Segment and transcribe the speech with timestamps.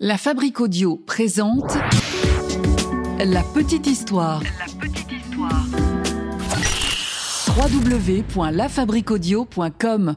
[0.00, 1.78] La Fabrique Audio présente
[3.20, 4.42] La Petite Histoire.
[4.42, 5.64] La petite histoire.
[7.56, 10.16] www.lafabriqueaudio.com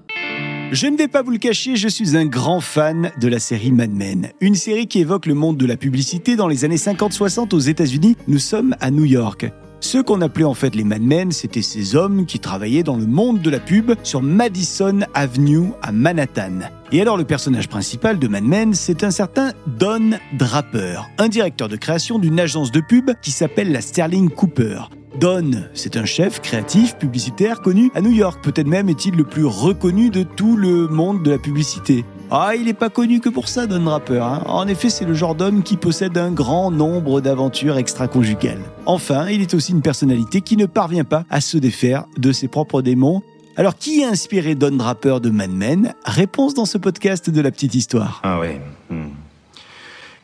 [0.72, 3.72] Je ne vais pas vous le cacher, je suis un grand fan de la série
[3.72, 4.32] Mad Men.
[4.42, 8.18] Une série qui évoque le monde de la publicité dans les années 50-60 aux États-Unis.
[8.28, 9.46] Nous sommes à New York.
[9.80, 13.06] Ceux qu'on appelait en fait les Mad Men, c'était ces hommes qui travaillaient dans le
[13.06, 16.60] monde de la pub sur Madison Avenue à Manhattan.
[16.92, 21.70] Et alors le personnage principal de Mad Men, c'est un certain Don Draper, un directeur
[21.70, 24.82] de création d'une agence de pub qui s'appelle la Sterling Cooper.
[25.20, 28.44] Don, c'est un chef créatif publicitaire connu à New York.
[28.44, 32.04] Peut-être même est-il le plus reconnu de tout le monde de la publicité.
[32.30, 34.22] Ah, il n'est pas connu que pour ça, Don Draper.
[34.22, 34.44] hein.
[34.48, 38.60] En effet, c'est le genre d'homme qui possède un grand nombre d'aventures extra-conjugales.
[38.86, 42.50] Enfin, il est aussi une personnalité qui ne parvient pas à se défaire de ses
[42.50, 43.22] propres démons.
[43.56, 45.94] Alors, qui a inspiré Don Draper de Mad Men?
[46.06, 48.20] Réponse dans ce podcast de la petite histoire.
[48.24, 48.62] Ah ouais.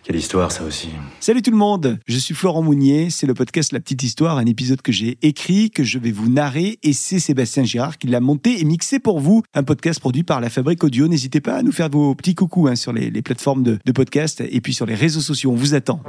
[0.03, 0.89] Quelle histoire ça aussi.
[1.21, 4.45] Salut tout le monde, je suis Florent Mounier, c'est le podcast La Petite Histoire, un
[4.45, 8.19] épisode que j'ai écrit, que je vais vous narrer, et c'est Sébastien Girard qui l'a
[8.19, 11.07] monté et mixé pour vous, un podcast produit par la Fabrique Audio.
[11.07, 13.91] N'hésitez pas à nous faire vos petits coucous hein, sur les, les plateformes de, de
[13.93, 16.01] podcast et puis sur les réseaux sociaux, on vous attend.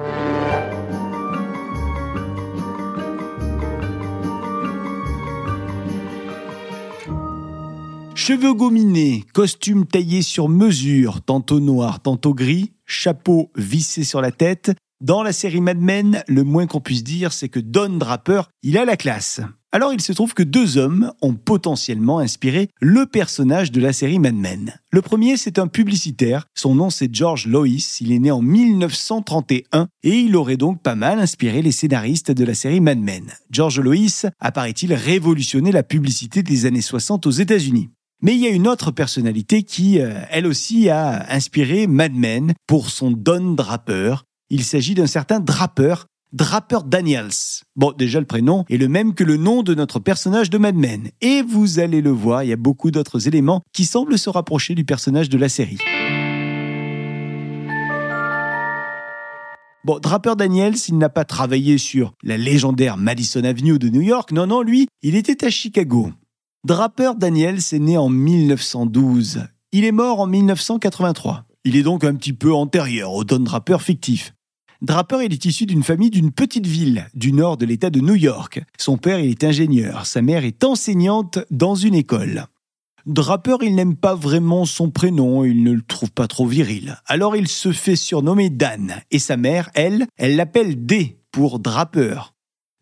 [8.16, 14.72] Cheveux gominés, costume taillé sur mesure, tantôt noir, tantôt gris, chapeau vissé sur la tête.
[15.00, 18.78] Dans la série Mad Men, le moins qu'on puisse dire, c'est que Don Draper, il
[18.78, 19.40] a la classe.
[19.74, 24.20] Alors il se trouve que deux hommes ont potentiellement inspiré le personnage de la série
[24.20, 24.78] Mad Men.
[24.92, 26.46] Le premier, c'est un publicitaire.
[26.54, 27.66] Son nom, c'est George Lois.
[28.00, 32.44] Il est né en 1931 et il aurait donc pas mal inspiré les scénaristes de
[32.44, 33.24] la série Mad Men.
[33.50, 37.90] George Lois a, paraît-il, révolutionné la publicité des années 60 aux États-Unis.
[38.22, 42.54] Mais il y a une autre personnalité qui, euh, elle aussi, a inspiré Mad Men
[42.66, 44.24] pour son Don Draper.
[44.50, 47.62] Il s'agit d'un certain Draper, Draper Daniels.
[47.76, 50.74] Bon, déjà le prénom est le même que le nom de notre personnage de Mad
[50.74, 51.10] Men.
[51.20, 54.74] Et vous allez le voir, il y a beaucoup d'autres éléments qui semblent se rapprocher
[54.74, 55.78] du personnage de la série.
[59.84, 64.32] Bon, Draper Daniels, il n'a pas travaillé sur la légendaire Madison Avenue de New York.
[64.32, 66.10] Non, non, lui, il était à Chicago.
[66.64, 69.48] Draper Daniels est né en 1912.
[69.72, 71.44] Il est mort en 1983.
[71.66, 74.32] Il est donc un petit peu antérieur au Don Draper fictif.
[74.80, 78.14] Draper il est issu d'une famille d'une petite ville du nord de l'État de New
[78.14, 78.62] York.
[78.78, 82.46] Son père il est ingénieur, sa mère est enseignante dans une école.
[83.04, 86.96] Draper il n'aime pas vraiment son prénom, il ne le trouve pas trop viril.
[87.04, 92.33] Alors il se fait surnommer Dan et sa mère, elle, elle l'appelle D pour Draper.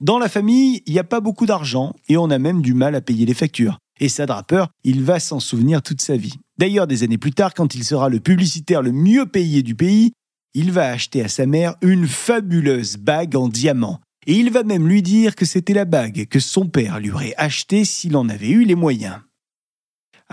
[0.03, 2.97] Dans la famille, il n'y a pas beaucoup d'argent et on a même du mal
[2.97, 3.79] à payer les factures.
[4.01, 6.35] Et ça, Draper, il va s'en souvenir toute sa vie.
[6.59, 10.11] D'ailleurs, des années plus tard, quand il sera le publicitaire le mieux payé du pays,
[10.55, 14.01] il va acheter à sa mère une fabuleuse bague en diamant.
[14.27, 17.35] Et il va même lui dire que c'était la bague que son père lui aurait
[17.37, 19.21] achetée s'il en avait eu les moyens.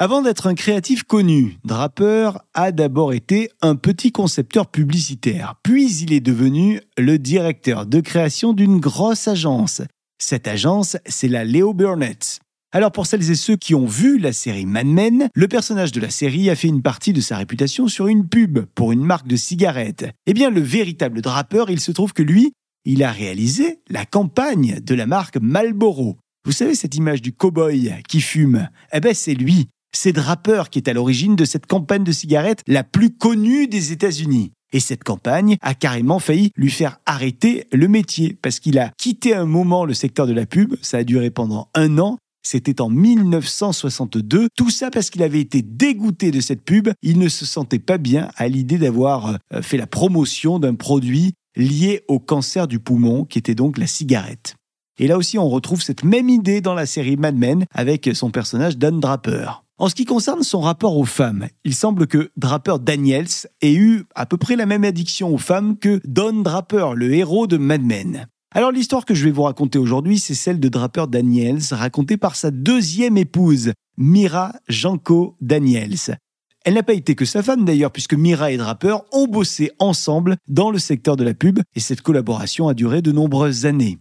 [0.02, 6.14] Avant d'être un créatif connu, Draper a d'abord été un petit concepteur publicitaire, puis il
[6.14, 9.82] est devenu le directeur de création d'une grosse agence.
[10.18, 12.40] Cette agence, c'est la Leo Burnett.
[12.72, 16.00] Alors pour celles et ceux qui ont vu la série Mad Men, le personnage de
[16.00, 19.28] la série a fait une partie de sa réputation sur une pub pour une marque
[19.28, 20.06] de cigarettes.
[20.28, 22.54] Eh bien le véritable Draper, il se trouve que lui,
[22.86, 26.16] il a réalisé la campagne de la marque Marlboro.
[26.46, 28.70] Vous savez cette image du cow-boy qui fume?
[28.94, 29.68] Eh ben c'est lui.
[29.91, 33.91] C'est Draper qui est à l'origine de cette campagne de cigarettes la plus connue des
[33.91, 34.51] États-Unis.
[34.72, 39.33] Et cette campagne a carrément failli lui faire arrêter le métier parce qu'il a quitté
[39.33, 40.75] un moment le secteur de la pub.
[40.81, 42.17] Ça a duré pendant un an.
[42.44, 44.47] C'était en 1962.
[44.55, 46.89] Tout ça parce qu'il avait été dégoûté de cette pub.
[47.01, 51.33] Il ne se sentait pas bien à l'idée d'avoir euh, fait la promotion d'un produit
[51.56, 54.56] lié au cancer du poumon, qui était donc la cigarette.
[55.00, 58.29] Et là aussi, on retrouve cette même idée dans la série Mad Men avec son
[58.31, 59.63] personnage Dan Draper.
[59.81, 64.03] En ce qui concerne son rapport aux femmes, il semble que Draper Daniels ait eu
[64.13, 67.81] à peu près la même addiction aux femmes que Don Draper, le héros de Mad
[67.81, 68.27] Men.
[68.54, 72.36] Alors l'histoire que je vais vous raconter aujourd'hui, c'est celle de Draper Daniels, racontée par
[72.36, 76.18] sa deuxième épouse, Mira Janko Daniels.
[76.65, 80.36] Elle n'a pas été que sa femme d'ailleurs, puisque Mira et Draper ont bossé ensemble
[80.50, 83.98] dans le secteur de la pub, et cette collaboration a duré de nombreuses années.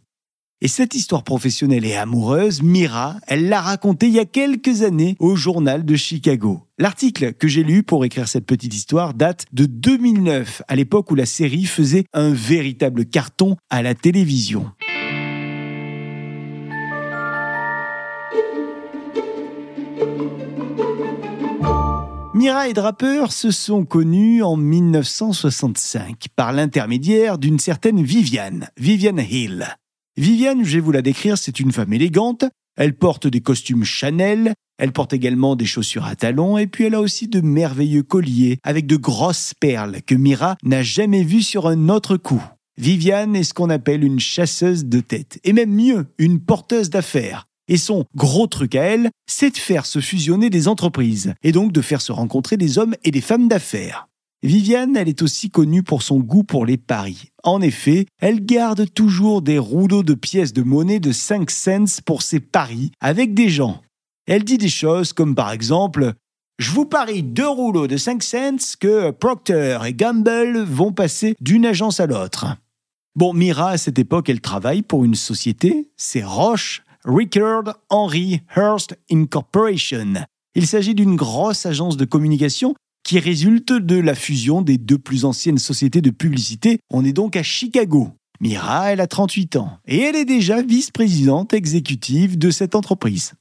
[0.61, 5.15] Et cette histoire professionnelle et amoureuse, Mira, elle l'a racontée il y a quelques années
[5.21, 6.63] au journal de Chicago.
[6.79, 11.15] L'article que j'ai lu pour écrire cette petite histoire date de 2009, à l'époque où
[11.15, 14.73] la série faisait un véritable carton à la télévision.
[22.35, 29.79] Mira et Draper se sont connus en 1965 par l'intermédiaire d'une certaine Viviane, Viviane Hill.
[30.19, 32.45] Viviane, je vais vous la décrire, c'est une femme élégante,
[32.77, 36.97] elle porte des costumes Chanel, elle porte également des chaussures à talons et puis elle
[36.97, 41.69] a aussi de merveilleux colliers avec de grosses perles que Mira n'a jamais vues sur
[41.69, 42.43] un autre coup.
[42.79, 47.47] Viviane est ce qu'on appelle une chasseuse de tête, et même mieux, une porteuse d'affaires.
[47.69, 51.71] Et son gros truc à elle, c'est de faire se fusionner des entreprises, et donc
[51.71, 54.08] de faire se rencontrer des hommes et des femmes d'affaires.
[54.45, 57.33] Viviane, elle est aussi connue pour son goût pour les paris.
[57.43, 62.23] En effet, elle garde toujours des rouleaux de pièces de monnaie de 5 cents pour
[62.23, 63.83] ses paris avec des gens.
[64.29, 66.13] Elle dit des choses comme par exemple
[66.59, 71.67] je vous parie deux rouleaux de 5 cents que Procter et Gamble vont passer d'une
[71.67, 72.47] agence à l'autre.
[73.15, 78.99] Bon, Mira, à cette époque, elle travaille pour une société, c'est Roche Rickard Henry Hearst
[79.11, 80.15] Incorporation.
[80.55, 82.75] Il s'agit d'une grosse agence de communication
[83.09, 86.81] qui résulte de la fusion des deux plus anciennes sociétés de publicité.
[86.91, 88.11] On est donc à Chicago.
[88.39, 93.33] Mira, elle a 38 ans et elle est déjà vice-présidente exécutive de cette entreprise.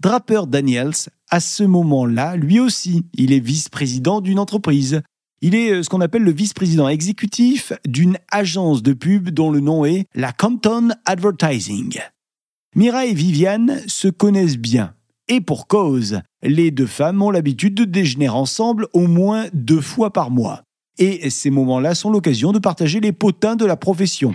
[0.00, 5.00] Draper Daniels, à ce moment-là, lui aussi, il est vice-président d'une entreprise.
[5.40, 9.60] Il est euh, ce qu'on appelle le vice-président exécutif d'une agence de pub dont le
[9.60, 11.98] nom est la Compton Advertising.
[12.76, 14.92] Mira et Viviane se connaissent bien.
[15.28, 20.12] Et pour cause, les deux femmes ont l'habitude de déjeuner ensemble au moins deux fois
[20.12, 20.62] par mois.
[20.98, 24.32] Et ces moments-là sont l'occasion de partager les potins de la profession.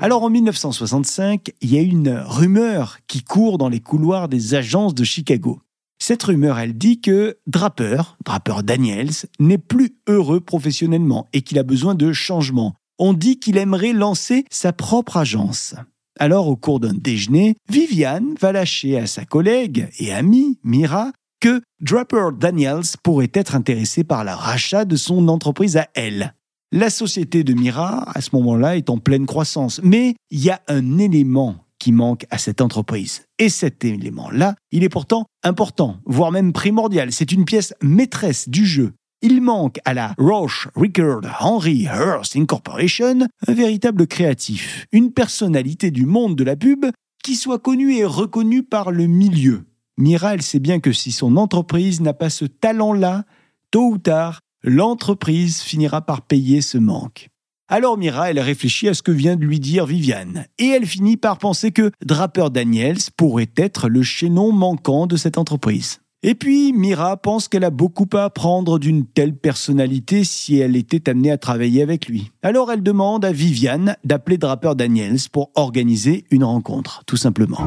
[0.00, 4.94] Alors en 1965, il y a une rumeur qui court dans les couloirs des agences
[4.94, 5.60] de Chicago.
[5.98, 9.10] Cette rumeur, elle dit que Draper, Draper Daniels,
[9.40, 12.74] n'est plus heureux professionnellement et qu'il a besoin de changement.
[12.98, 15.74] On dit qu'il aimerait lancer sa propre agence.
[16.18, 21.60] Alors, au cours d'un déjeuner, Viviane va lâcher à sa collègue et amie, Mira, que
[21.80, 26.34] Draper Daniels pourrait être intéressé par le rachat de son entreprise à elle.
[26.72, 30.60] La société de Mira, à ce moment-là, est en pleine croissance, mais il y a
[30.68, 33.24] un élément qui manque à cette entreprise.
[33.38, 37.12] Et cet élément-là, il est pourtant important, voire même primordial.
[37.12, 38.94] C'est une pièce maîtresse du jeu.
[39.28, 46.06] Il manque à la Roche Rickard Henry Hearst Incorporation un véritable créatif, une personnalité du
[46.06, 46.86] monde de la pub
[47.24, 49.64] qui soit connue et reconnue par le milieu.
[49.98, 53.24] Mira, elle sait bien que si son entreprise n'a pas ce talent-là,
[53.72, 57.28] tôt ou tard, l'entreprise finira par payer ce manque.
[57.66, 61.16] Alors Mira, elle réfléchit à ce que vient de lui dire Viviane, et elle finit
[61.16, 65.98] par penser que Draper Daniels pourrait être le chaînon manquant de cette entreprise.
[66.28, 71.08] Et puis, Mira pense qu'elle a beaucoup à apprendre d'une telle personnalité si elle était
[71.08, 72.32] amenée à travailler avec lui.
[72.42, 77.60] Alors elle demande à Viviane d'appeler Draper Daniels pour organiser une rencontre, tout simplement.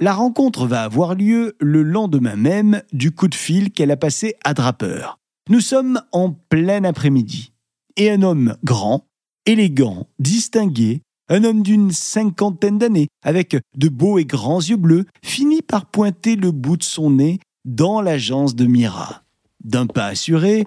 [0.00, 4.36] La rencontre va avoir lieu le lendemain même du coup de fil qu'elle a passé
[4.42, 5.18] à Draper.
[5.50, 7.52] Nous sommes en plein après-midi.
[7.98, 9.09] Et un homme grand,
[9.50, 15.62] élégant, distingué, un homme d'une cinquantaine d'années, avec de beaux et grands yeux bleus, finit
[15.62, 19.22] par pointer le bout de son nez dans l'agence de Mira.
[19.64, 20.66] D'un pas assuré,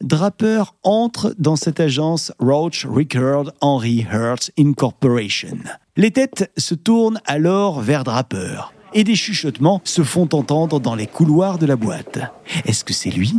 [0.00, 5.58] Draper entre dans cette agence Roach Rickard Henry Hertz Incorporation.
[5.96, 11.06] Les têtes se tournent alors vers Draper et des chuchotements se font entendre dans les
[11.06, 12.18] couloirs de la boîte.
[12.64, 13.34] Est-ce que c'est lui?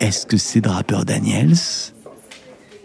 [0.00, 1.56] Est-ce que c'est Draper Daniels?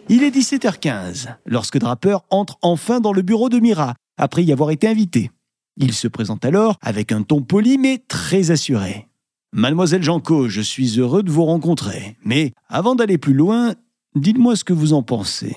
[0.09, 4.71] Il est 17h15 lorsque Draper entre enfin dans le bureau de Mira, après y avoir
[4.71, 5.29] été invité.
[5.77, 9.07] Il se présente alors avec un ton poli mais très assuré.
[9.53, 12.17] Mademoiselle Janco, je suis heureux de vous rencontrer.
[12.25, 13.75] Mais avant d'aller plus loin,
[14.15, 15.55] dites-moi ce que vous en pensez.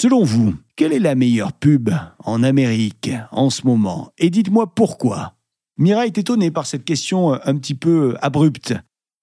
[0.00, 4.10] Selon vous, quelle est la meilleure pub en Amérique en ce moment?
[4.18, 5.36] Et dites-moi pourquoi.
[5.78, 8.74] Mira est étonnée par cette question un petit peu abrupte.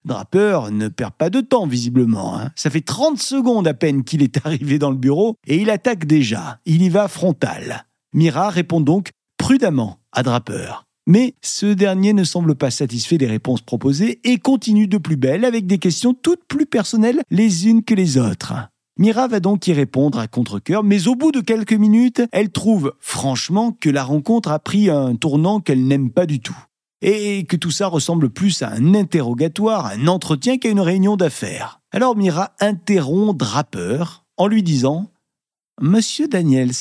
[0.04, 2.38] Draper ne perd pas de temps, visiblement.
[2.38, 2.50] Hein.
[2.56, 6.06] Ça fait 30 secondes à peine qu'il est arrivé dans le bureau et il attaque
[6.06, 6.58] déjà.
[6.64, 7.84] Il y va frontal.
[8.14, 10.86] Mira répond donc prudemment à Draper.
[11.06, 15.44] Mais ce dernier ne semble pas satisfait des réponses proposées et continue de plus belle
[15.44, 18.54] avec des questions toutes plus personnelles les unes que les autres.
[18.98, 22.94] Mira va donc y répondre à contre-coeur, mais au bout de quelques minutes, elle trouve
[23.00, 26.56] franchement que la rencontre a pris un tournant qu'elle n'aime pas du tout
[27.02, 31.80] et que tout ça ressemble plus à un interrogatoire, un entretien qu'à une réunion d'affaires.
[31.92, 35.10] Alors Mira interrompt Draper en lui disant
[35.80, 36.72] Monsieur Daniels,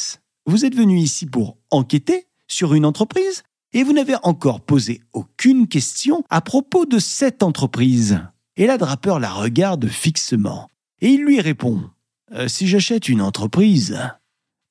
[0.46, 5.68] vous êtes venu ici pour enquêter sur une entreprise et vous n'avez encore posé aucune
[5.68, 8.20] question à propos de cette entreprise.
[8.58, 10.68] Et là, Draper la regarde fixement
[11.02, 11.90] et il lui répond
[12.34, 13.98] euh, Si j'achète une entreprise,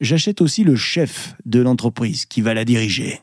[0.00, 3.22] j'achète aussi le chef de l'entreprise qui va la diriger.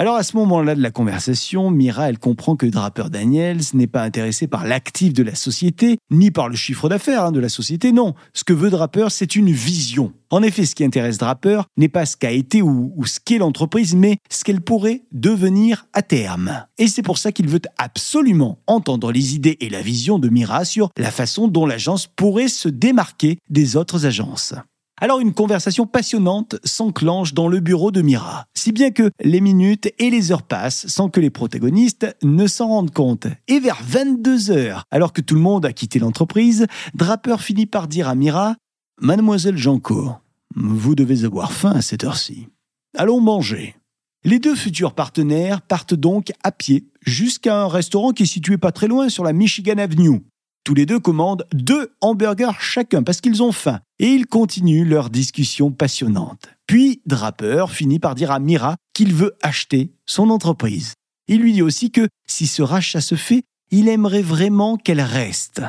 [0.00, 4.04] Alors à ce moment-là de la conversation, Mira, elle comprend que Draper Daniels n'est pas
[4.04, 7.90] intéressé par l'actif de la société, ni par le chiffre d'affaires hein, de la société,
[7.90, 8.14] non.
[8.32, 10.12] Ce que veut Draper, c'est une vision.
[10.30, 13.38] En effet, ce qui intéresse Draper n'est pas ce qu'a été ou, ou ce qu'est
[13.38, 16.64] l'entreprise, mais ce qu'elle pourrait devenir à terme.
[16.78, 20.64] Et c'est pour ça qu'il veut absolument entendre les idées et la vision de Mira
[20.64, 24.54] sur la façon dont l'agence pourrait se démarquer des autres agences.
[25.00, 29.92] Alors une conversation passionnante s'enclenche dans le bureau de Mira, si bien que les minutes
[29.98, 33.28] et les heures passent sans que les protagonistes ne s'en rendent compte.
[33.46, 37.86] Et vers 22 heures, alors que tout le monde a quitté l'entreprise, Draper finit par
[37.86, 38.56] dire à Mira
[39.00, 40.14] Mademoiselle Janco,
[40.56, 42.48] vous devez avoir faim à cette heure-ci.
[42.96, 43.76] Allons manger.
[44.24, 48.72] Les deux futurs partenaires partent donc à pied jusqu'à un restaurant qui est situé pas
[48.72, 50.22] très loin sur la Michigan Avenue.
[50.64, 55.10] Tous les deux commandent deux hamburgers chacun parce qu'ils ont faim et ils continuent leur
[55.10, 56.48] discussion passionnante.
[56.66, 60.94] Puis Draper finit par dire à Mira qu'il veut acheter son entreprise.
[61.26, 65.62] Il lui dit aussi que si ce rachat se fait, il aimerait vraiment qu'elle reste.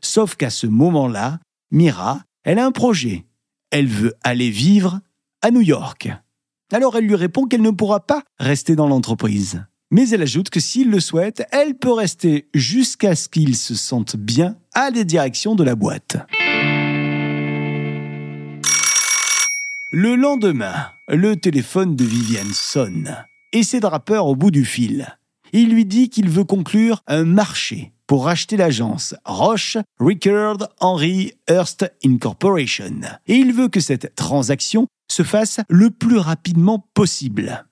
[0.00, 1.40] Sauf qu'à ce moment-là,
[1.70, 3.26] Mira, elle a un projet.
[3.70, 5.00] Elle veut aller vivre
[5.42, 6.08] à New York.
[6.72, 9.64] Alors elle lui répond qu'elle ne pourra pas rester dans l'entreprise.
[9.90, 14.16] Mais elle ajoute que s'il le souhaite, elle peut rester jusqu'à ce qu'il se sente
[14.16, 16.16] bien à la direction de la boîte.
[19.90, 23.16] Le lendemain, le téléphone de Viviane sonne
[23.52, 25.16] et c'est Draper au bout du fil.
[25.52, 31.90] Il lui dit qu'il veut conclure un marché pour racheter l'agence Roche Rickard Henry Hearst
[32.04, 33.00] Incorporation.
[33.26, 37.64] Et il veut que cette transaction se fasse le plus rapidement possible.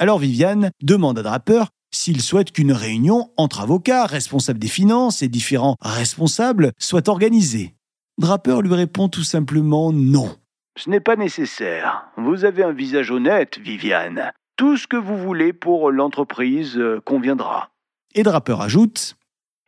[0.00, 5.28] Alors Viviane demande à Draper s'il souhaite qu'une réunion entre avocats, responsables des finances et
[5.28, 7.76] différents responsables soit organisée.
[8.18, 10.36] Draper lui répond tout simplement non.
[10.76, 12.06] Ce n'est pas nécessaire.
[12.16, 14.32] Vous avez un visage honnête, Viviane.
[14.56, 17.70] Tout ce que vous voulez pour l'entreprise euh, conviendra.
[18.16, 19.16] Et Draper ajoute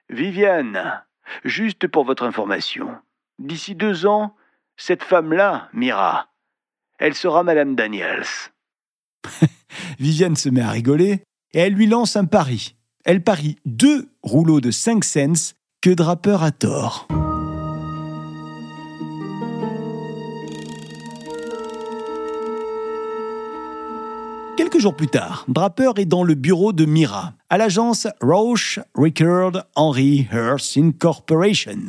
[0.08, 1.02] Viviane,
[1.44, 2.88] juste pour votre information,
[3.38, 4.34] d'ici deux ans,
[4.76, 6.28] cette femme-là, Mira,
[6.98, 8.26] elle sera Madame Daniels.
[9.98, 12.74] Viviane se met à rigoler et elle lui lance un pari.
[13.04, 17.06] Elle parie deux rouleaux de 5 cents que Draper a tort.
[24.56, 29.66] Quelques jours plus tard, Draper est dans le bureau de Mira, à l'agence Roche Rickard
[29.74, 31.86] Henry Hearst Incorporation.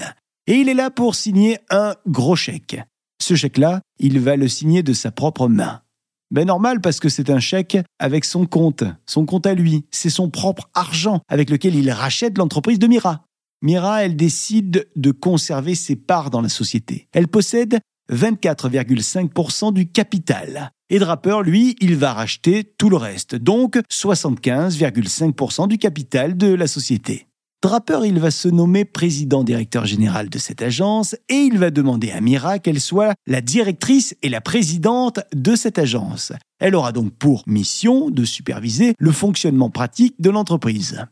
[0.47, 2.77] Et il est là pour signer un gros chèque.
[3.21, 5.81] Ce chèque-là, il va le signer de sa propre main.
[6.29, 10.09] Ben normal parce que c'est un chèque avec son compte, son compte à lui, c'est
[10.09, 13.23] son propre argent avec lequel il rachète l'entreprise de Mira.
[13.61, 17.07] Mira, elle décide de conserver ses parts dans la société.
[17.13, 17.79] Elle possède
[18.11, 20.71] 24,5% du capital.
[20.89, 26.67] Et Draper, lui, il va racheter tout le reste, donc 75,5% du capital de la
[26.67, 27.27] société.
[27.63, 32.21] Draper, il va se nommer président-directeur général de cette agence et il va demander à
[32.21, 36.33] Mira qu'elle soit la directrice et la présidente de cette agence.
[36.59, 41.03] Elle aura donc pour mission de superviser le fonctionnement pratique de l'entreprise.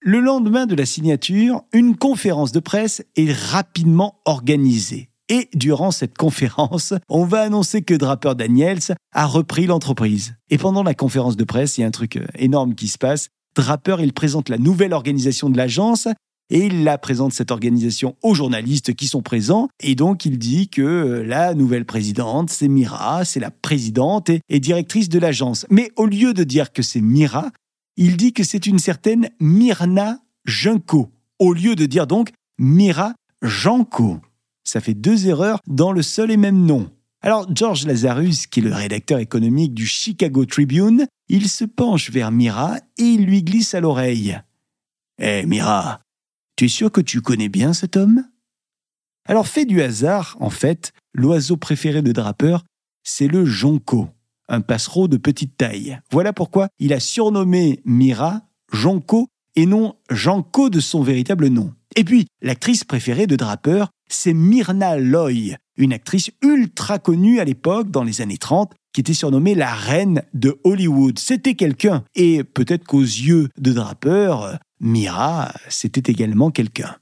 [0.00, 5.10] Le lendemain de la signature, une conférence de presse est rapidement organisée.
[5.28, 10.36] Et durant cette conférence, on va annoncer que Draper Daniels a repris l'entreprise.
[10.50, 12.98] Et pendant la conférence de presse, il y a un truc euh, énorme qui se
[12.98, 13.28] passe.
[13.54, 16.08] Draper, il présente la nouvelle organisation de l'agence
[16.50, 19.68] et il la présente cette organisation aux journalistes qui sont présents.
[19.80, 24.60] Et donc, il dit que euh, la nouvelle présidente, c'est Mira, c'est la présidente et,
[24.60, 25.64] directrice de l'agence.
[25.70, 27.50] Mais au lieu de dire que c'est Mira,
[27.96, 34.18] il dit que c'est une certaine Myrna Junko, au lieu de dire donc Mira Janko.
[34.64, 36.90] Ça fait deux erreurs dans le seul et même nom.
[37.22, 42.30] Alors George Lazarus, qui est le rédacteur économique du Chicago Tribune, il se penche vers
[42.30, 44.40] Mira et il lui glisse à l'oreille.
[45.18, 46.00] Hé Mira,
[46.56, 48.24] tu es sûr que tu connais bien cet homme?
[49.28, 52.64] Alors fait du hasard, en fait, l'oiseau préféré de Draper,
[53.02, 54.08] c'est le jonco,
[54.48, 56.00] un passereau de petite taille.
[56.10, 61.74] Voilà pourquoi il a surnommé Mira Jonco et non Janko de son véritable nom.
[61.96, 67.90] Et puis, l'actrice préférée de Draper, c'est Myrna Loy, une actrice ultra connue à l'époque,
[67.90, 71.18] dans les années 30, qui était surnommée la reine de Hollywood.
[71.18, 72.04] C'était quelqu'un.
[72.14, 76.96] Et peut-être qu'aux yeux de Draper, Mira, c'était également quelqu'un.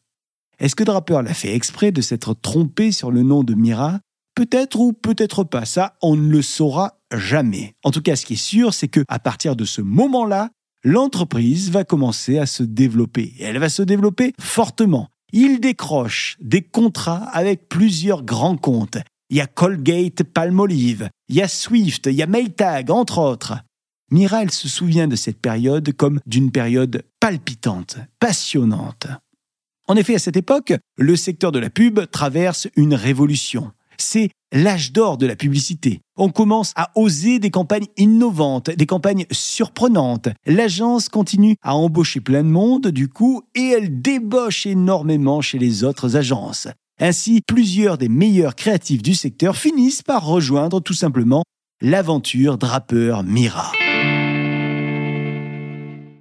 [0.58, 4.00] Est-ce que Draper l'a fait exprès de s'être trompé sur le nom de Mira?
[4.34, 5.64] Peut-être ou peut-être pas.
[5.64, 7.74] Ça, on ne le saura jamais.
[7.84, 10.50] En tout cas, ce qui est sûr, c'est que à partir de ce moment-là,
[10.84, 13.34] l'entreprise va commencer à se développer.
[13.38, 15.08] Et elle va se développer fortement.
[15.32, 18.98] Il décroche des contrats avec plusieurs grands comptes.
[19.30, 23.58] il y a Colgate Palmolive, il y a Swift, il y a Maytag, entre autres.
[24.10, 29.06] Mira, se souvient de cette période comme d'une période palpitante, passionnante.
[29.86, 33.72] En effet, à cette époque, le secteur de la pub traverse une révolution.
[34.00, 36.00] C'est l'âge d'or de la publicité.
[36.16, 40.28] On commence à oser des campagnes innovantes, des campagnes surprenantes.
[40.46, 45.84] L'agence continue à embaucher plein de monde, du coup, et elle débauche énormément chez les
[45.84, 46.68] autres agences.
[47.00, 51.44] Ainsi, plusieurs des meilleurs créatifs du secteur finissent par rejoindre tout simplement
[51.80, 53.72] l'aventure Draper Mira.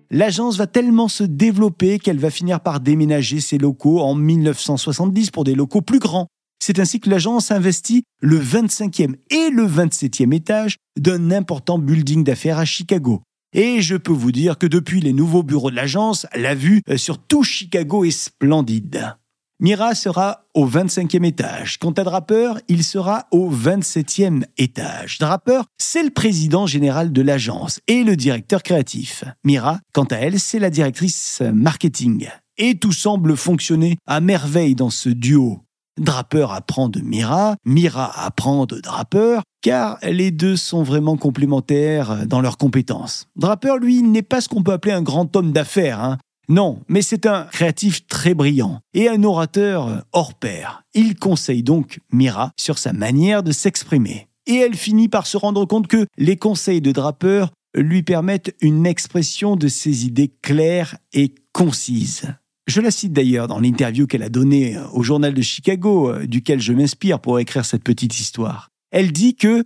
[0.10, 5.44] L'agence va tellement se développer qu'elle va finir par déménager ses locaux en 1970 pour
[5.44, 6.28] des locaux plus grands.
[6.60, 12.60] C'est ainsi que l'agence investit le 25e et le 27e étage d'un important building d'affaires
[12.60, 13.22] à Chicago.
[13.54, 17.18] Et je peux vous dire que depuis les nouveaux bureaux de l'agence, la vue sur
[17.18, 19.16] tout Chicago est splendide.
[19.60, 21.80] Mira sera au 25e étage.
[21.80, 25.18] Quant à Draper, il sera au 27e étage.
[25.18, 29.24] Draper, c'est le président général de l'agence et le directeur créatif.
[29.44, 32.28] Mira, quant à elle, c'est la directrice marketing.
[32.58, 35.64] Et tout semble fonctionner à merveille dans ce duo.
[35.98, 42.42] Draper apprend de Mira, Mira apprend de Draper, car les deux sont vraiment complémentaires dans
[42.42, 43.28] leurs compétences.
[43.36, 46.04] Draper, lui, n'est pas ce qu'on peut appeler un grand homme d'affaires.
[46.04, 46.18] Hein.
[46.50, 50.84] Non, mais c'est un créatif très brillant et un orateur hors pair.
[50.94, 54.28] Il conseille donc Mira sur sa manière de s'exprimer.
[54.46, 58.86] Et elle finit par se rendre compte que les conseils de Draper lui permettent une
[58.86, 62.34] expression de ses idées claires et concises.
[62.68, 66.60] Je la cite d'ailleurs dans l'interview qu'elle a donnée au journal de Chicago, euh, duquel
[66.60, 68.70] je m'inspire pour écrire cette petite histoire.
[68.92, 69.64] Elle dit que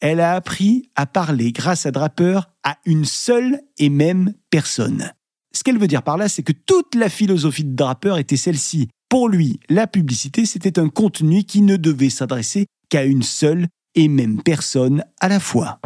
[0.00, 5.10] elle a appris à parler grâce à Draper à une seule et même personne.
[5.52, 8.88] Ce qu'elle veut dire par là, c'est que toute la philosophie de Draper était celle-ci.
[9.08, 14.06] Pour lui, la publicité, c'était un contenu qui ne devait s'adresser qu'à une seule et
[14.06, 15.80] même personne à la fois.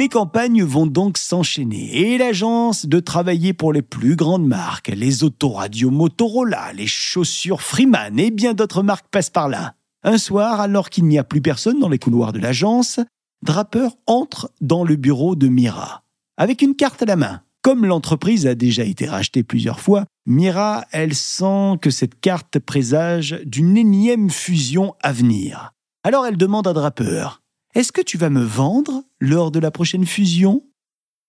[0.00, 5.24] Les campagnes vont donc s'enchaîner et l'agence de travailler pour les plus grandes marques, les
[5.24, 9.74] autoradios Motorola, les chaussures Freeman et bien d'autres marques passent par là.
[10.02, 12.98] Un soir, alors qu'il n'y a plus personne dans les couloirs de l'agence,
[13.42, 16.02] Draper entre dans le bureau de Mira,
[16.38, 17.42] avec une carte à la main.
[17.60, 23.38] Comme l'entreprise a déjà été rachetée plusieurs fois, Mira, elle sent que cette carte présage
[23.44, 25.74] d'une énième fusion à venir.
[26.04, 27.39] Alors elle demande à Draper
[27.74, 30.64] Est-ce que tu vas me vendre lors de la prochaine fusion?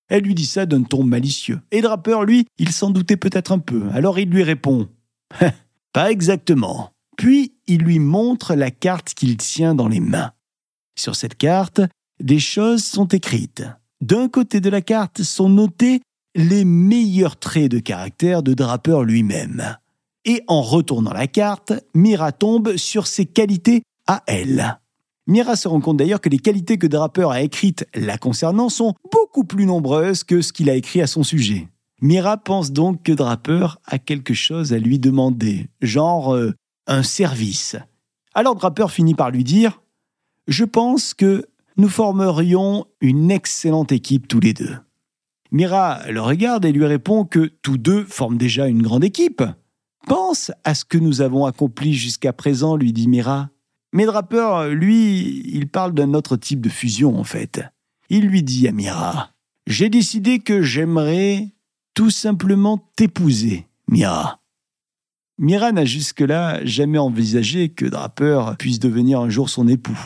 [0.08, 1.62] Elle lui dit ça d'un ton malicieux.
[1.72, 3.84] Et Draper, lui, il s'en doutait peut-être un peu.
[3.94, 4.90] Alors il lui répond
[5.94, 6.92] Pas exactement.
[7.18, 10.32] Puis il lui montre la carte qu'il tient dans les mains.
[10.98, 11.82] Sur cette carte,
[12.20, 13.64] des choses sont écrites.
[14.02, 16.02] D'un côté de la carte sont notés
[16.36, 19.78] les meilleurs traits de caractère de Draper lui-même.
[20.26, 24.81] Et en retournant la carte, Mira tombe sur ses qualités à elle.
[25.32, 28.96] Mira se rend compte d'ailleurs que les qualités que Draper a écrites la concernant sont
[29.14, 31.70] beaucoup plus nombreuses que ce qu'il a écrit à son sujet.
[32.02, 36.52] Mira pense donc que Draper a quelque chose à lui demander, genre euh,
[36.86, 37.78] un service.
[38.34, 39.82] Alors Draper finit par lui dire
[40.50, 41.46] Je pense que
[41.78, 44.76] nous formerions une excellente équipe tous les deux.
[45.50, 49.44] Mira le regarde et lui répond que tous deux forment déjà une grande équipe.
[50.08, 53.50] Pense à ce que nous avons accompli jusqu'à présent, lui dit Mira.
[53.94, 57.62] Mais Draper, lui, il parle d'un autre type de fusion en fait.
[58.10, 59.32] Il lui dit à Mira
[59.68, 61.50] J'ai décidé que j'aimerais
[61.94, 64.42] tout simplement t'épouser, Mira.
[65.38, 70.00] Mira n'a jusque-là jamais envisagé que Draper puisse devenir un jour son époux.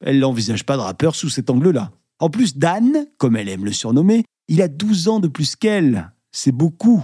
[0.00, 1.90] Elle n'envisage pas de rappeur sous cet angle-là.
[2.18, 6.12] En plus, Dan, comme elle aime le surnommer, il a 12 ans de plus qu'elle.
[6.30, 7.02] C'est beaucoup.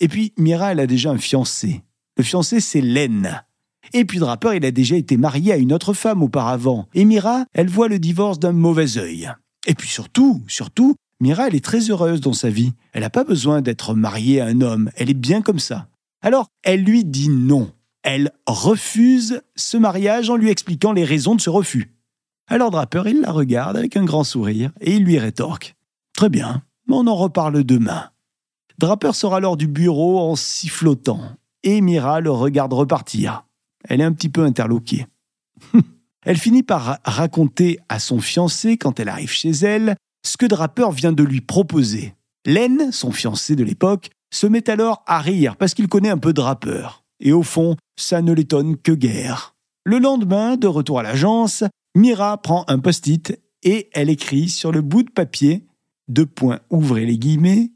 [0.00, 1.82] Et puis, Mira, elle a déjà un fiancé.
[2.16, 3.44] Le fiancé, c'est Len.
[3.92, 6.88] Et puis, Draper, il a déjà été marié à une autre femme auparavant.
[6.94, 9.30] Et Mira, elle voit le divorce d'un mauvais œil.
[9.66, 12.72] Et puis surtout, surtout, Mira, elle est très heureuse dans sa vie.
[12.92, 14.90] Elle n'a pas besoin d'être mariée à un homme.
[14.96, 15.88] Elle est bien comme ça.
[16.22, 17.70] Alors, elle lui dit non.
[18.02, 21.94] Elle refuse ce mariage en lui expliquant les raisons de ce refus.
[22.46, 25.74] Alors Draper, il la regarde avec un grand sourire et il lui rétorque
[26.14, 28.10] Très bien, on en reparle demain.
[28.78, 31.22] Draper sort alors du bureau en sifflotant
[31.62, 33.46] et Mira le regarde repartir.
[33.88, 35.06] Elle est un petit peu interloquée.
[36.24, 40.90] elle finit par raconter à son fiancé, quand elle arrive chez elle, ce que Draper
[40.90, 42.14] vient de lui proposer.
[42.46, 46.32] Len, son fiancé de l'époque, se met alors à rire parce qu'il connaît un peu
[46.32, 47.04] Draper.
[47.20, 49.54] Et au fond, ça ne l'étonne que guère.
[49.84, 54.82] Le lendemain, de retour à l'agence, Mira prend un post-it et elle écrit sur le
[54.82, 55.66] bout de papier,
[56.08, 57.70] deux points, ouvrez les guillemets,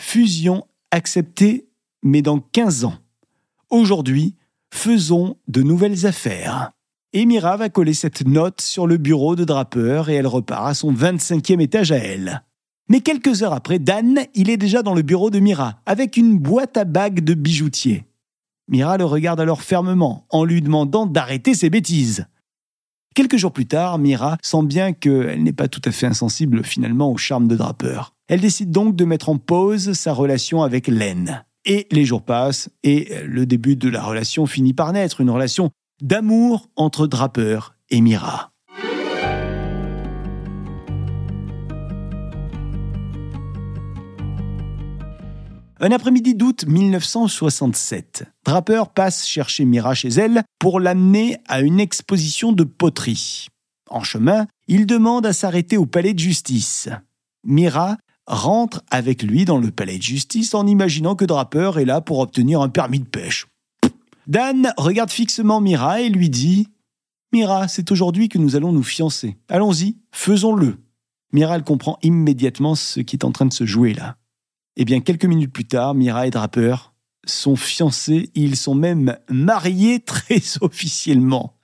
[0.00, 1.68] fusion acceptée,
[2.02, 2.96] mais dans 15 ans.
[3.70, 4.34] Aujourd'hui,
[4.72, 6.72] faisons de nouvelles affaires.
[7.12, 10.74] Et Mira va coller cette note sur le bureau de Draper et elle repart à
[10.74, 12.42] son 25e étage à elle.
[12.90, 16.38] Mais quelques heures après, Dan, il est déjà dans le bureau de Mira, avec une
[16.38, 18.04] boîte à bagues de bijoutier.
[18.68, 22.26] Mira le regarde alors fermement, en lui demandant d'arrêter ses bêtises.
[23.14, 27.10] Quelques jours plus tard, Mira sent bien qu'elle n'est pas tout à fait insensible finalement
[27.10, 28.14] au charme de Draper.
[28.28, 31.44] Elle décide donc de mettre en pause sa relation avec Len.
[31.64, 35.70] Et les jours passent et le début de la relation finit par naître, une relation
[36.00, 38.52] d'amour entre Draper et Mira.
[45.80, 52.52] Un après-midi d'août 1967, Draper passe chercher Mira chez elle pour l'amener à une exposition
[52.52, 53.46] de poterie.
[53.88, 56.88] En chemin, il demande à s'arrêter au palais de justice.
[57.44, 57.96] Mira
[58.28, 62.20] rentre avec lui dans le palais de justice en imaginant que Draper est là pour
[62.20, 63.46] obtenir un permis de pêche.
[64.26, 66.68] Dan regarde fixement Mira et lui dit
[67.32, 69.36] Mira, c'est aujourd'hui que nous allons nous fiancer.
[69.48, 70.76] Allons-y, faisons-le.
[71.32, 74.16] Mira elle comprend immédiatement ce qui est en train de se jouer là.
[74.76, 76.92] Eh bien, quelques minutes plus tard, Mira et Draper
[77.26, 81.57] sont fiancés, ils sont même mariés très officiellement.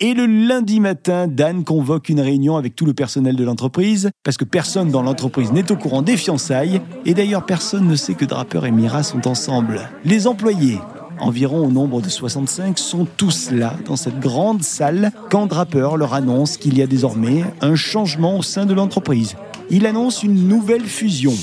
[0.00, 4.36] Et le lundi matin, Dan convoque une réunion avec tout le personnel de l'entreprise, parce
[4.36, 8.24] que personne dans l'entreprise n'est au courant des fiançailles, et d'ailleurs personne ne sait que
[8.24, 9.88] Draper et Mira sont ensemble.
[10.04, 10.80] Les employés,
[11.20, 16.12] environ au nombre de 65, sont tous là, dans cette grande salle, quand Draper leur
[16.12, 19.36] annonce qu'il y a désormais un changement au sein de l'entreprise.
[19.70, 21.34] Il annonce une nouvelle fusion.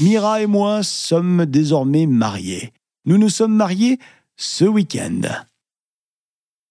[0.00, 2.72] Mira et moi sommes désormais mariés.
[3.04, 4.00] Nous nous sommes mariés
[4.36, 5.20] ce week-end.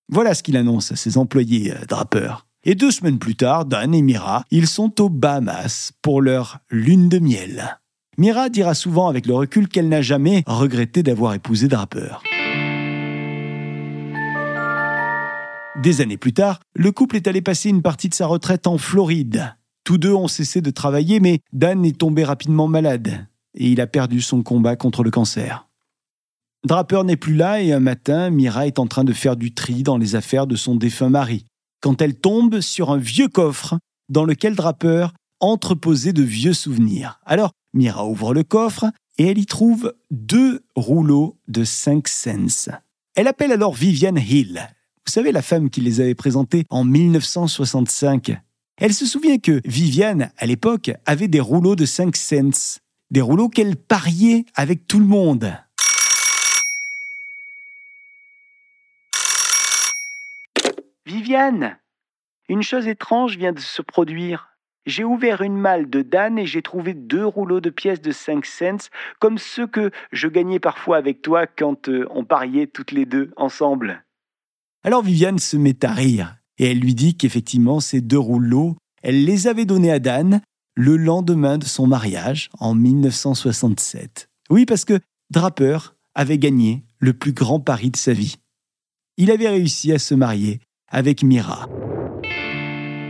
[0.09, 2.45] Voilà ce qu'il annonce à ses employés euh, Draper.
[2.63, 7.09] Et deux semaines plus tard, Dan et Mira, ils sont aux Bahamas pour leur lune
[7.09, 7.79] de miel.
[8.17, 12.21] Mira dira souvent avec le recul qu'elle n'a jamais regretté d'avoir épousé Draper.
[15.81, 18.77] Des années plus tard, le couple est allé passer une partie de sa retraite en
[18.77, 19.55] Floride.
[19.83, 23.87] Tous deux ont cessé de travailler, mais Dan est tombé rapidement malade et il a
[23.87, 25.67] perdu son combat contre le cancer.
[26.65, 29.83] Draper n'est plus là et un matin, Mira est en train de faire du tri
[29.83, 31.45] dans les affaires de son défunt mari,
[31.79, 33.77] quand elle tombe sur un vieux coffre
[34.09, 35.07] dans lequel Draper
[35.39, 37.19] entreposait de vieux souvenirs.
[37.25, 38.85] Alors, Mira ouvre le coffre
[39.17, 42.71] et elle y trouve deux rouleaux de 5 cents.
[43.15, 44.67] Elle appelle alors Viviane Hill.
[45.05, 48.37] Vous savez, la femme qui les avait présentés en 1965
[48.77, 53.47] elle se souvient que Viviane, à l'époque, avait des rouleaux de 5 cents, des rouleaux
[53.47, 55.53] qu'elle pariait avec tout le monde.
[61.07, 61.77] Viviane,
[62.49, 64.57] une chose étrange vient de se produire.
[64.87, 68.43] J'ai ouvert une malle de Dan et j'ai trouvé deux rouleaux de pièces de 5
[68.43, 68.89] cents,
[69.19, 73.31] comme ceux que je gagnais parfois avec toi quand euh, on pariait toutes les deux
[73.37, 74.03] ensemble.
[74.83, 79.25] Alors Viviane se met à rire et elle lui dit qu'effectivement ces deux rouleaux, elle
[79.25, 80.41] les avait donnés à Dan
[80.75, 84.27] le lendemain de son mariage en 1967.
[84.49, 88.37] Oui, parce que Draper avait gagné le plus grand pari de sa vie.
[89.17, 90.59] Il avait réussi à se marier
[90.95, 91.67] avec Mira.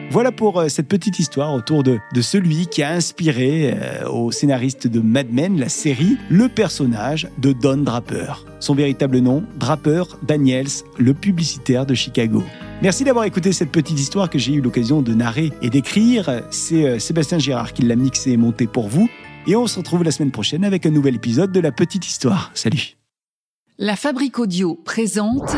[0.10, 4.88] Voilà pour euh, cette petite histoire autour de, celui qui a inspiré euh, au scénariste
[4.88, 8.46] de Mad Men, la série, le personnage de Don Draper.
[8.60, 12.42] Son véritable nom, Draper Daniels, le publicitaire de Chicago.
[12.82, 16.44] Merci d'avoir écouté cette petite histoire que j'ai eu l'occasion de narrer et d'écrire.
[16.50, 19.08] C'est euh, Sébastien Girard qui l'a mixé et monté pour vous.
[19.46, 22.50] Et on se retrouve la semaine prochaine avec un nouvel épisode de La Petite Histoire.
[22.56, 22.98] Salut
[23.78, 25.56] La Fabrique Audio présente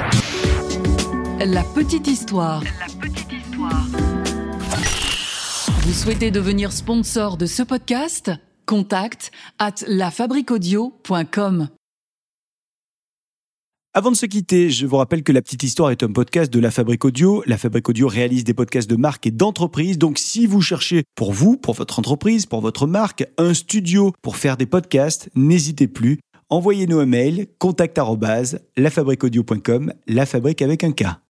[1.46, 2.64] La Petite Histoire.
[2.64, 3.86] La Petite Histoire.
[5.84, 8.32] Vous souhaitez devenir sponsor de ce podcast?
[8.66, 11.70] Contact at lafabriquaudio.com.
[13.94, 16.60] Avant de se quitter, je vous rappelle que La Petite Histoire est un podcast de
[16.60, 17.44] La Fabrique Audio.
[17.46, 20.00] La Fabrique Audio réalise des podcasts de marque et d'entreprise.
[20.00, 24.38] Donc si vous cherchez pour vous, pour votre entreprise, pour votre marque, un studio pour
[24.38, 26.20] faire des podcasts, n'hésitez plus.
[26.50, 28.00] Envoyez-nous un mail, contact
[30.08, 31.20] la fabrique avec un K.